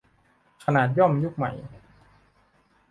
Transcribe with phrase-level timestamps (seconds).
[0.63, 1.51] ขนาดย่อมยุคใหม่